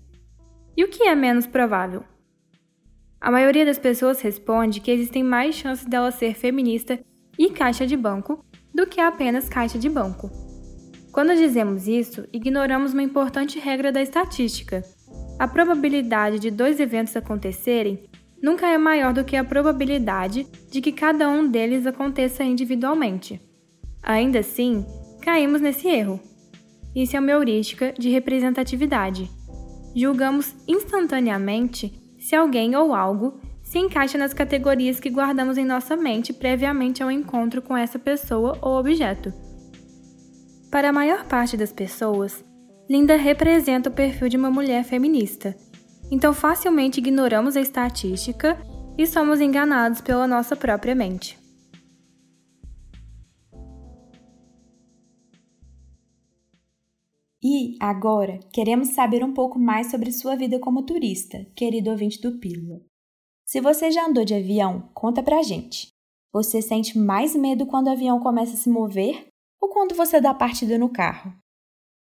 E 0.77 0.83
o 0.83 0.88
que 0.88 1.03
é 1.03 1.15
menos 1.15 1.48
provável? 1.48 2.03
A 3.19 3.31
maioria 3.31 3.65
das 3.65 3.79
pessoas 3.79 4.22
responde 4.22 4.79
que 4.79 4.91
existem 4.91 5.24
mais 5.24 5.55
chances 5.55 5.86
dela 5.86 6.12
ser 6.12 6.36
feminista 6.36 7.00
e 7.39 7.50
caixa 7.50 7.88
de 7.88 7.95
banco 7.95 8.45
do 8.74 8.86
que 8.86 9.00
apenas 9.00 9.48
caixa 9.48 9.79
de 9.79 9.89
banco. 9.89 10.42
Quando 11.13 11.36
dizemos 11.36 11.88
isso, 11.88 12.27
ignoramos 12.34 12.91
uma 12.91 13.03
importante 13.03 13.60
regra 13.60 13.91
da 13.91 14.01
estatística. 14.01 14.84
A 15.38 15.48
probabilidade 15.48 16.39
de 16.39 16.50
dois 16.50 16.79
eventos 16.79 17.15
acontecerem 17.15 18.10
nunca 18.41 18.67
é 18.67 18.79
maior 18.79 19.13
do 19.13 19.24
que 19.24 19.36
a 19.36 19.43
probabilidade 19.43 20.48
de 20.72 20.82
que 20.82 20.91
cada 20.91 21.29
um 21.29 21.48
deles 21.48 21.86
aconteça 21.86 22.43
individualmente. 22.43 23.39
Ainda 24.01 24.39
assim, 24.39 24.84
caímos 25.22 25.62
nesse 25.62 25.88
erro. 25.88 26.20
Isso 26.96 27.15
é 27.15 27.20
uma 27.20 27.29
heurística 27.29 27.93
de 27.93 28.10
representatividade. 28.10 29.29
Julgamos 29.96 30.55
instantaneamente 30.67 31.93
se 32.17 32.36
alguém 32.36 32.75
ou 32.75 32.91
algo 32.91 33.39
se 33.62 33.77
encaixa 33.77 34.17
nas 34.17 34.34
categorias 34.34 35.00
que 35.00 35.12
guardamos 35.12 35.60
em 35.60 35.65
nossa 35.65 35.96
mente 35.96 36.34
previamente 36.34 37.03
ao 37.03 37.12
encontro 37.12 37.62
com 37.62 37.77
essa 37.77 38.00
pessoa 38.00 38.58
ou 38.63 38.79
objeto. 38.79 39.32
Para 40.74 40.89
a 40.89 40.92
maior 40.92 41.27
parte 41.27 41.56
das 41.56 41.72
pessoas, 41.72 42.44
Linda 42.89 43.15
representa 43.15 43.92
o 43.92 43.94
perfil 43.94 44.27
de 44.27 44.36
uma 44.36 44.50
mulher 44.50 44.84
feminista, 44.84 45.56
então 46.10 46.34
facilmente 46.34 47.00
ignoramos 47.00 47.56
a 47.56 47.62
estatística 47.62 48.60
e 48.98 49.06
somos 49.06 49.39
enganados 49.39 50.01
pela 50.01 50.25
nossa 50.25 50.56
própria 50.56 50.96
mente. 50.96 51.38
E, 57.44 57.77
agora, 57.80 58.39
queremos 58.51 58.96
saber 58.96 59.24
um 59.24 59.32
pouco 59.32 59.60
mais 59.60 59.92
sobre 59.92 60.12
sua 60.12 60.36
vida 60.36 60.58
como 60.58 60.82
turista, 60.82 61.46
querido 61.56 61.92
ouvinte 61.92 62.20
do 62.20 62.39
Pílula. 62.39 62.82
Se 63.46 63.62
você 63.62 63.92
já 63.92 64.08
andou 64.08 64.25
de 64.25 64.34
avião, 64.34 64.89
conta 64.92 65.22
pra 65.22 65.44
gente. 65.44 65.89
Você 66.34 66.63
sente 66.63 66.98
mais 66.98 67.36
medo 67.36 67.68
quando 67.68 67.89
o 67.89 67.92
avião 67.92 68.20
começa 68.20 68.53
a 68.53 68.58
se 68.58 68.72
mover 68.72 69.32
ou 69.63 69.70
quando 69.70 69.96
você 69.96 70.20
dá 70.20 70.34
partida 70.34 70.77
no 70.77 70.89
carro? 70.89 71.34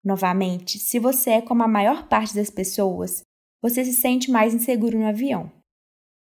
Novamente, 0.04 0.80
se 0.80 0.98
você 0.98 1.30
é 1.30 1.40
como 1.40 1.62
a 1.62 1.68
maior 1.68 2.08
parte 2.08 2.34
das 2.34 2.50
pessoas, 2.50 3.22
você 3.62 3.84
se 3.84 3.92
sente 3.92 4.32
mais 4.32 4.52
inseguro 4.52 4.98
no 4.98 5.06
avião. 5.06 5.52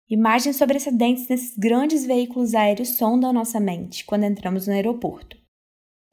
Imagens 0.10 0.56
sobre 0.56 0.78
acidentes 0.78 1.28
nesses 1.28 1.58
grandes 1.58 2.06
veículos 2.06 2.56
aéreos 2.56 2.96
sondam 2.96 3.34
nossa 3.34 3.60
mente 3.60 4.06
quando 4.06 4.24
entramos 4.24 4.68
no 4.68 4.74
aeroporto. 4.74 5.38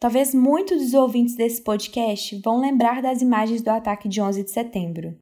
Talvez 0.00 0.35
muitos 0.35 0.83
dos 0.83 0.95
ouvintes 0.95 1.37
desse 1.37 1.62
podcast 1.62 2.37
vão 2.40 2.61
lembrar 2.61 3.00
das 3.00 3.23
imagens 3.23 3.62
do 3.62 3.69
ataque 3.69 4.09
de 4.09 4.21
11 4.21 4.43
de 4.43 4.50
setembro. 4.50 5.17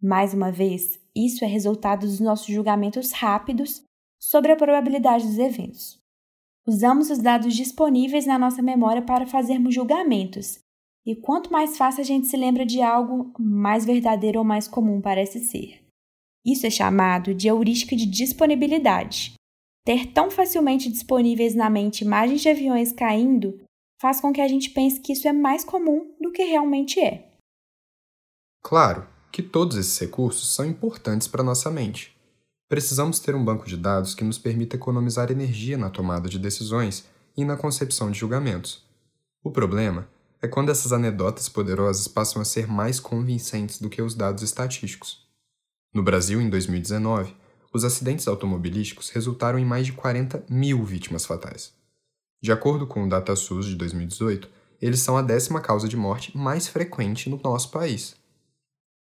Mais 0.00 0.32
uma 0.32 0.52
vez, 0.52 1.00
isso 1.16 1.44
é 1.44 1.48
resultado 1.48 2.06
dos 2.06 2.20
nossos 2.20 2.46
julgamentos 2.46 3.10
rápidos 3.10 3.82
sobre 4.20 4.52
a 4.52 4.56
probabilidade 4.56 5.26
dos 5.26 5.38
eventos. 5.38 6.03
Usamos 6.66 7.10
os 7.10 7.18
dados 7.18 7.54
disponíveis 7.54 8.26
na 8.26 8.38
nossa 8.38 8.62
memória 8.62 9.02
para 9.02 9.26
fazermos 9.26 9.74
julgamentos, 9.74 10.58
e 11.06 11.14
quanto 11.14 11.52
mais 11.52 11.76
fácil 11.76 12.00
a 12.00 12.04
gente 12.04 12.26
se 12.26 12.36
lembra 12.36 12.64
de 12.64 12.80
algo, 12.80 13.32
mais 13.38 13.84
verdadeiro 13.84 14.38
ou 14.38 14.44
mais 14.44 14.66
comum 14.66 15.00
parece 15.00 15.40
ser. 15.40 15.84
Isso 16.44 16.66
é 16.66 16.70
chamado 16.70 17.34
de 17.34 17.48
heurística 17.48 17.94
de 17.94 18.06
disponibilidade. 18.06 19.34
Ter 19.84 20.12
tão 20.12 20.30
facilmente 20.30 20.90
disponíveis 20.90 21.54
na 21.54 21.68
mente 21.68 22.02
imagens 22.02 22.40
de 22.40 22.48
aviões 22.48 22.92
caindo 22.92 23.60
faz 24.00 24.20
com 24.20 24.32
que 24.32 24.40
a 24.40 24.48
gente 24.48 24.70
pense 24.70 25.00
que 25.00 25.12
isso 25.12 25.28
é 25.28 25.32
mais 25.32 25.64
comum 25.64 26.14
do 26.20 26.32
que 26.32 26.42
realmente 26.44 27.00
é. 27.00 27.30
Claro 28.62 29.06
que 29.30 29.42
todos 29.42 29.76
esses 29.76 29.98
recursos 29.98 30.54
são 30.54 30.64
importantes 30.64 31.28
para 31.28 31.42
nossa 31.42 31.70
mente. 31.70 32.13
Precisamos 32.74 33.20
ter 33.20 33.36
um 33.36 33.44
banco 33.44 33.68
de 33.68 33.76
dados 33.76 34.16
que 34.16 34.24
nos 34.24 34.36
permita 34.36 34.74
economizar 34.74 35.30
energia 35.30 35.78
na 35.78 35.88
tomada 35.88 36.28
de 36.28 36.40
decisões 36.40 37.04
e 37.36 37.44
na 37.44 37.56
concepção 37.56 38.10
de 38.10 38.18
julgamentos. 38.18 38.82
O 39.44 39.50
problema 39.52 40.08
é 40.42 40.48
quando 40.48 40.70
essas 40.70 40.92
anedotas 40.92 41.48
poderosas 41.48 42.08
passam 42.08 42.42
a 42.42 42.44
ser 42.44 42.66
mais 42.66 42.98
convincentes 42.98 43.80
do 43.80 43.88
que 43.88 44.02
os 44.02 44.16
dados 44.16 44.42
estatísticos. 44.42 45.24
No 45.94 46.02
Brasil, 46.02 46.40
em 46.40 46.50
2019, 46.50 47.36
os 47.72 47.84
acidentes 47.84 48.26
automobilísticos 48.26 49.08
resultaram 49.10 49.56
em 49.56 49.64
mais 49.64 49.86
de 49.86 49.92
40 49.92 50.42
mil 50.50 50.82
vítimas 50.82 51.24
fatais. 51.24 51.72
De 52.42 52.50
acordo 52.50 52.88
com 52.88 53.04
o 53.04 53.08
DataSUS 53.08 53.66
de 53.66 53.76
2018, 53.76 54.48
eles 54.82 54.98
são 54.98 55.16
a 55.16 55.22
décima 55.22 55.60
causa 55.60 55.86
de 55.86 55.96
morte 55.96 56.36
mais 56.36 56.66
frequente 56.66 57.30
no 57.30 57.40
nosso 57.40 57.70
país. 57.70 58.16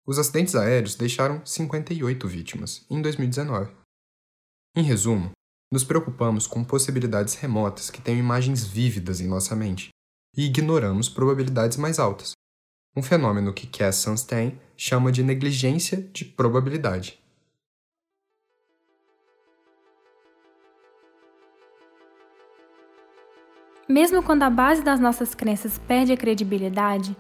Os 0.09 0.19
acidentes 0.19 0.55
aéreos 0.55 0.95
deixaram 0.95 1.45
58 1.45 2.27
vítimas 2.27 2.83
em 2.89 3.03
2019. 3.03 3.71
Em 4.75 4.83
resumo, 4.83 5.33
nos 5.71 5.85
preocupamos 5.85 6.47
com 6.47 6.65
possibilidades 6.65 7.35
remotas 7.35 7.91
que 7.91 8.01
têm 8.01 8.19
imagens 8.19 8.67
vívidas 8.67 9.21
em 9.21 9.29
nossa 9.29 9.55
mente 9.55 9.91
e 10.35 10.47
ignoramos 10.47 11.11
probabilidades 11.11 11.77
mais 11.77 11.99
altas, 11.99 12.33
um 12.97 13.03
fenômeno 13.03 13.53
que 13.53 13.67
Cass 13.67 13.97
Sunstein 13.97 14.59
chama 14.79 15.13
de 15.13 15.23
negligência 15.23 16.01
de 16.01 16.25
probabilidade. 16.25 17.23
Mesmo 23.87 24.23
quando 24.23 24.45
a 24.45 24.49
base 24.49 24.83
das 24.83 24.99
nossas 24.99 25.35
crenças 25.35 25.77
perde 25.77 26.13
a 26.13 26.17
credibilidade, 26.17 27.15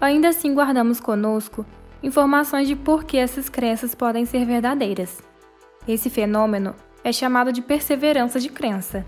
ainda 0.00 0.30
assim 0.30 0.54
guardamos 0.54 1.00
conosco 1.00 1.66
informações 2.02 2.66
de 2.66 2.76
por 2.76 3.04
que 3.04 3.16
essas 3.16 3.48
crenças 3.48 3.94
podem 3.94 4.24
ser 4.24 4.44
verdadeiras. 4.44 5.22
Esse 5.86 6.08
fenômeno 6.08 6.74
é 7.02 7.12
chamado 7.12 7.52
de 7.52 7.62
perseverança 7.62 8.38
de 8.38 8.48
crença. 8.48 9.04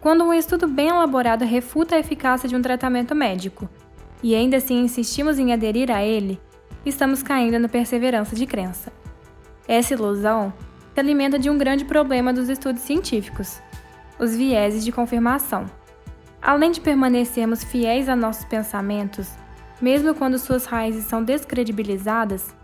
Quando 0.00 0.24
um 0.24 0.32
estudo 0.32 0.66
bem 0.66 0.88
elaborado 0.88 1.44
refuta 1.44 1.94
a 1.94 1.98
eficácia 1.98 2.48
de 2.48 2.56
um 2.56 2.62
tratamento 2.62 3.14
médico, 3.14 3.68
e 4.22 4.34
ainda 4.34 4.56
assim 4.56 4.82
insistimos 4.82 5.38
em 5.38 5.52
aderir 5.52 5.90
a 5.90 6.02
ele, 6.02 6.40
estamos 6.84 7.22
caindo 7.22 7.58
na 7.58 7.68
perseverança 7.68 8.34
de 8.34 8.46
crença. 8.46 8.92
Essa 9.68 9.94
ilusão 9.94 10.52
se 10.94 11.00
alimenta 11.00 11.38
de 11.38 11.48
um 11.48 11.56
grande 11.56 11.84
problema 11.84 12.32
dos 12.32 12.48
estudos 12.48 12.82
científicos: 12.82 13.60
os 14.18 14.34
vieses 14.34 14.84
de 14.84 14.92
confirmação. 14.92 15.66
Além 16.42 16.70
de 16.70 16.80
permanecermos 16.80 17.62
fiéis 17.62 18.08
a 18.08 18.16
nossos 18.16 18.44
pensamentos, 18.46 19.30
mesmo 19.80 20.14
quando 20.14 20.38
suas 20.38 20.66
raízes 20.66 21.04
são 21.04 21.22
descredibilizadas, 21.22 22.54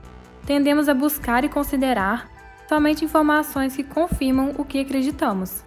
tendemos 0.46 0.88
a 0.88 0.94
buscar 0.94 1.44
e 1.44 1.48
considerar 1.48 2.30
somente 2.68 3.04
informações 3.04 3.74
que 3.74 3.82
confirmam 3.82 4.54
o 4.58 4.64
que 4.64 4.80
acreditamos. 4.80 5.64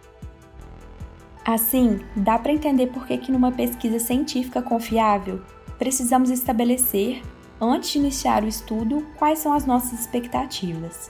Assim, 1.46 2.00
dá 2.16 2.38
para 2.38 2.52
entender 2.52 2.88
por 2.88 3.08
que, 3.08 3.18
que 3.18 3.32
numa 3.32 3.52
pesquisa 3.52 4.00
científica 4.00 4.62
confiável, 4.62 5.42
precisamos 5.78 6.30
estabelecer, 6.30 7.22
antes 7.60 7.92
de 7.92 7.98
iniciar 7.98 8.44
o 8.44 8.48
estudo, 8.48 9.06
quais 9.18 9.40
são 9.40 9.54
as 9.54 9.66
nossas 9.66 10.00
expectativas. 10.00 11.10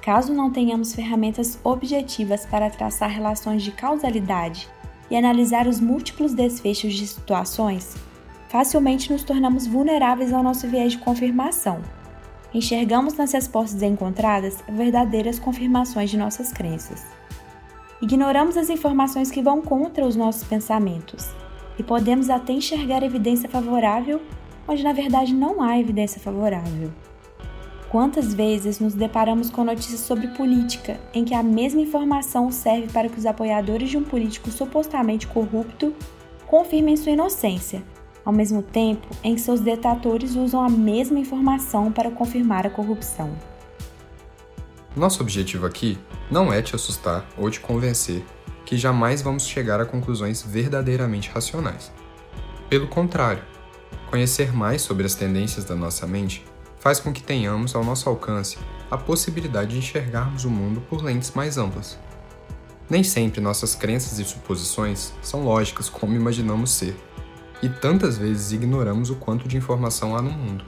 Caso 0.00 0.34
não 0.34 0.50
tenhamos 0.50 0.94
ferramentas 0.94 1.58
objetivas 1.64 2.44
para 2.44 2.70
traçar 2.70 3.10
relações 3.10 3.62
de 3.62 3.72
causalidade 3.72 4.68
e 5.10 5.16
analisar 5.16 5.66
os 5.66 5.80
múltiplos 5.80 6.34
desfechos 6.34 6.92
de 6.94 7.06
situações, 7.06 7.96
facilmente 8.54 9.12
nos 9.12 9.24
tornamos 9.24 9.66
vulneráveis 9.66 10.32
ao 10.32 10.40
nosso 10.40 10.68
viés 10.68 10.92
de 10.92 10.98
confirmação. 10.98 11.82
Enxergamos 12.54 13.14
nas 13.14 13.32
respostas 13.32 13.82
encontradas 13.82 14.62
verdadeiras 14.68 15.40
confirmações 15.40 16.08
de 16.08 16.16
nossas 16.16 16.52
crenças. 16.52 17.04
Ignoramos 18.00 18.56
as 18.56 18.70
informações 18.70 19.28
que 19.28 19.42
vão 19.42 19.60
contra 19.60 20.06
os 20.06 20.14
nossos 20.14 20.44
pensamentos 20.44 21.32
e 21.76 21.82
podemos 21.82 22.30
até 22.30 22.52
enxergar 22.52 23.02
evidência 23.02 23.48
favorável 23.48 24.22
onde 24.68 24.84
na 24.84 24.92
verdade 24.92 25.34
não 25.34 25.60
há 25.60 25.76
evidência 25.76 26.20
favorável. 26.20 26.92
Quantas 27.88 28.32
vezes 28.32 28.78
nos 28.78 28.94
deparamos 28.94 29.50
com 29.50 29.64
notícias 29.64 29.98
sobre 29.98 30.28
política 30.28 31.00
em 31.12 31.24
que 31.24 31.34
a 31.34 31.42
mesma 31.42 31.80
informação 31.80 32.52
serve 32.52 32.86
para 32.92 33.08
que 33.08 33.18
os 33.18 33.26
apoiadores 33.26 33.90
de 33.90 33.98
um 33.98 34.04
político 34.04 34.48
supostamente 34.52 35.26
corrupto 35.26 35.92
confirmem 36.46 36.96
sua 36.96 37.10
inocência, 37.10 37.82
ao 38.24 38.32
mesmo 38.32 38.62
tempo 38.62 39.06
em 39.22 39.34
que 39.34 39.40
seus 39.40 39.60
detratores 39.60 40.34
usam 40.34 40.64
a 40.64 40.68
mesma 40.68 41.18
informação 41.18 41.92
para 41.92 42.10
confirmar 42.10 42.66
a 42.66 42.70
corrupção? 42.70 43.30
Nosso 44.96 45.22
objetivo 45.22 45.66
aqui 45.66 45.98
não 46.30 46.52
é 46.52 46.62
te 46.62 46.74
assustar 46.74 47.26
ou 47.36 47.50
te 47.50 47.60
convencer 47.60 48.24
que 48.64 48.76
jamais 48.76 49.20
vamos 49.20 49.46
chegar 49.46 49.80
a 49.80 49.84
conclusões 49.84 50.42
verdadeiramente 50.42 51.30
racionais. 51.30 51.92
Pelo 52.68 52.88
contrário, 52.88 53.42
conhecer 54.08 54.52
mais 54.52 54.82
sobre 54.82 55.04
as 55.04 55.14
tendências 55.14 55.64
da 55.64 55.74
nossa 55.74 56.06
mente 56.06 56.44
faz 56.78 57.00
com 57.00 57.12
que 57.12 57.22
tenhamos 57.22 57.74
ao 57.74 57.84
nosso 57.84 58.08
alcance 58.08 58.58
a 58.90 58.96
possibilidade 58.96 59.72
de 59.72 59.78
enxergarmos 59.78 60.44
o 60.44 60.50
mundo 60.50 60.80
por 60.82 61.02
lentes 61.02 61.32
mais 61.32 61.58
amplas. 61.58 61.98
Nem 62.88 63.02
sempre 63.02 63.40
nossas 63.40 63.74
crenças 63.74 64.18
e 64.18 64.24
suposições 64.24 65.12
são 65.22 65.42
lógicas 65.42 65.88
como 65.88 66.14
imaginamos 66.14 66.70
ser, 66.70 66.96
e 67.64 67.68
tantas 67.70 68.18
vezes 68.18 68.52
ignoramos 68.52 69.08
o 69.08 69.16
quanto 69.16 69.48
de 69.48 69.56
informação 69.56 70.14
há 70.14 70.20
no 70.20 70.30
mundo. 70.30 70.66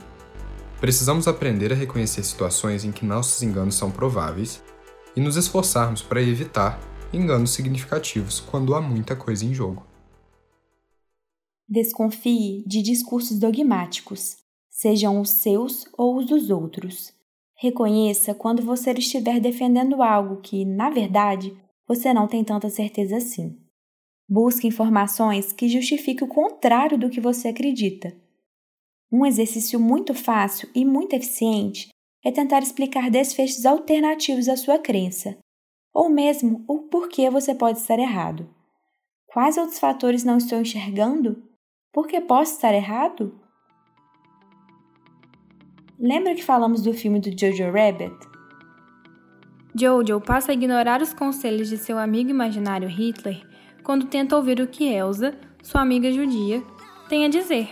Precisamos 0.80 1.28
aprender 1.28 1.70
a 1.70 1.76
reconhecer 1.76 2.24
situações 2.24 2.86
em 2.86 2.92
que 2.92 3.04
nossos 3.04 3.42
enganos 3.42 3.74
são 3.74 3.90
prováveis 3.90 4.64
e 5.14 5.20
nos 5.20 5.36
esforçarmos 5.36 6.00
para 6.00 6.22
evitar 6.22 6.80
enganos 7.12 7.50
significativos 7.50 8.40
quando 8.40 8.74
há 8.74 8.80
muita 8.80 9.14
coisa 9.14 9.44
em 9.44 9.52
jogo. 9.52 9.86
Desconfie 11.68 12.64
de 12.66 12.80
discursos 12.80 13.38
dogmáticos, 13.38 14.36
sejam 14.70 15.20
os 15.20 15.28
seus 15.28 15.84
ou 15.98 16.16
os 16.16 16.26
dos 16.26 16.48
outros. 16.48 17.12
Reconheça 17.58 18.32
quando 18.32 18.62
você 18.62 18.92
estiver 18.92 19.38
defendendo 19.38 20.02
algo 20.02 20.40
que, 20.40 20.64
na 20.64 20.88
verdade, 20.88 21.54
você 21.86 22.14
não 22.14 22.26
tem 22.26 22.42
tanta 22.42 22.70
certeza 22.70 23.18
assim. 23.18 23.65
Busque 24.28 24.66
informações 24.66 25.52
que 25.52 25.68
justifiquem 25.68 26.26
o 26.26 26.30
contrário 26.30 26.98
do 26.98 27.08
que 27.08 27.20
você 27.20 27.48
acredita. 27.48 28.12
Um 29.10 29.24
exercício 29.24 29.78
muito 29.78 30.12
fácil 30.14 30.68
e 30.74 30.84
muito 30.84 31.14
eficiente 31.14 31.90
é 32.24 32.32
tentar 32.32 32.58
explicar 32.58 33.08
desfechos 33.08 33.64
alternativos 33.64 34.48
à 34.48 34.56
sua 34.56 34.80
crença, 34.80 35.38
ou 35.94 36.08
mesmo 36.08 36.64
o 36.66 36.88
porquê 36.88 37.30
você 37.30 37.54
pode 37.54 37.78
estar 37.78 38.00
errado. 38.00 38.52
Quais 39.28 39.56
outros 39.56 39.78
fatores 39.78 40.24
não 40.24 40.38
estou 40.38 40.60
enxergando? 40.60 41.40
Por 41.92 42.08
que 42.08 42.20
posso 42.20 42.54
estar 42.54 42.74
errado? 42.74 43.40
Lembra 45.96 46.34
que 46.34 46.42
falamos 46.42 46.82
do 46.82 46.92
filme 46.92 47.20
do 47.20 47.30
Jojo 47.30 47.70
Rabbit? 47.70 48.16
Jojo 49.72 50.20
passa 50.20 50.50
a 50.50 50.54
ignorar 50.54 51.00
os 51.00 51.14
conselhos 51.14 51.68
de 51.68 51.78
seu 51.78 51.96
amigo 51.96 52.28
imaginário 52.28 52.88
Hitler 52.88 53.55
quando 53.86 54.06
tenta 54.06 54.34
ouvir 54.34 54.60
o 54.60 54.66
que 54.66 54.84
Elsa, 54.84 55.32
sua 55.62 55.80
amiga 55.80 56.10
judia, 56.10 56.60
tem 57.08 57.24
a 57.24 57.28
dizer. 57.28 57.68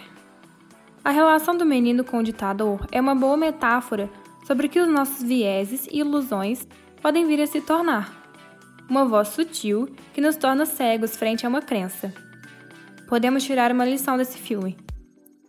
A 1.04 1.10
relação 1.10 1.56
do 1.56 1.66
menino 1.66 2.04
com 2.04 2.18
o 2.18 2.22
ditador 2.22 2.86
é 2.92 3.00
uma 3.00 3.16
boa 3.16 3.36
metáfora 3.36 4.08
sobre 4.46 4.68
o 4.68 4.70
que 4.70 4.78
os 4.78 4.86
nossos 4.86 5.24
vieses 5.24 5.88
e 5.90 5.98
ilusões 5.98 6.68
podem 7.02 7.26
vir 7.26 7.42
a 7.42 7.48
se 7.48 7.60
tornar. 7.60 8.14
Uma 8.88 9.04
voz 9.04 9.26
sutil 9.26 9.88
que 10.12 10.20
nos 10.20 10.36
torna 10.36 10.64
cegos 10.64 11.16
frente 11.16 11.44
a 11.44 11.48
uma 11.48 11.60
crença. 11.60 12.14
Podemos 13.08 13.42
tirar 13.42 13.72
uma 13.72 13.84
lição 13.84 14.16
desse 14.16 14.38
filme. 14.38 14.78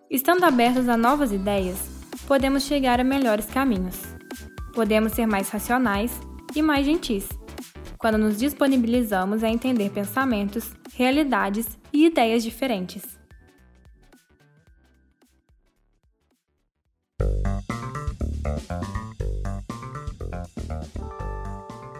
Estando 0.10 0.46
abertos 0.46 0.90
a 0.90 0.98
novas 0.98 1.32
ideias, 1.32 1.78
podemos 2.26 2.64
chegar 2.64 3.00
a 3.00 3.04
melhores 3.04 3.46
caminhos. 3.46 4.02
Podemos 4.74 5.12
ser 5.12 5.28
mais 5.28 5.48
racionais 5.48 6.20
e 6.56 6.62
mais 6.64 6.88
gentis, 6.88 7.30
quando 8.06 8.20
nos 8.20 8.38
disponibilizamos 8.38 9.44
a 9.44 9.50
entender 9.50 9.90
pensamentos, 9.90 10.72
realidades 10.94 11.76
e 11.92 12.06
ideias 12.06 12.44
diferentes. 12.44 13.02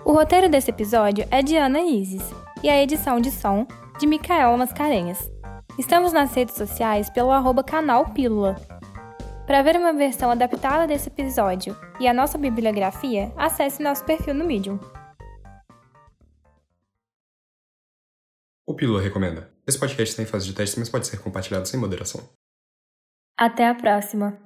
O 0.06 0.14
roteiro 0.14 0.48
desse 0.48 0.70
episódio 0.70 1.28
é 1.32 1.42
de 1.42 1.58
Ana 1.58 1.82
Isis 1.82 2.22
e 2.62 2.70
a 2.70 2.80
edição 2.80 3.20
de 3.20 3.32
som 3.32 3.66
de 3.98 4.06
Micaela 4.06 4.56
Mascarenhas. 4.56 5.32
Estamos 5.76 6.14
nas 6.14 6.36
redes 6.36 6.54
sociais 6.54 7.10
pelo 7.10 7.32
arroba 7.32 7.64
canal 7.64 8.12
Pílula 8.12 8.56
para 9.48 9.64
ver 9.64 9.76
uma 9.76 9.92
versão 9.92 10.30
adaptada 10.30 10.86
desse 10.86 11.10
episódio 11.10 11.76
e 12.00 12.08
a 12.08 12.14
nossa 12.14 12.38
bibliografia, 12.38 13.34
acesse 13.36 13.82
nosso 13.82 14.06
perfil 14.06 14.36
no 14.36 14.46
Medium. 14.46 14.78
O 18.76 18.78
Pílula 18.78 19.02
recomenda. 19.02 19.50
Esse 19.66 19.80
podcast 19.80 20.12
está 20.12 20.22
em 20.22 20.26
fase 20.26 20.48
de 20.48 20.54
teste, 20.54 20.78
mas 20.78 20.90
pode 20.90 21.08
ser 21.08 21.22
compartilhado 21.22 21.66
sem 21.66 21.80
moderação. 21.80 22.30
Até 23.38 23.70
a 23.70 23.74
próxima! 23.74 24.45